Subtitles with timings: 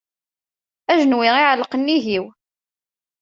[0.91, 2.25] Ajenwi iεelleq nnig-iw.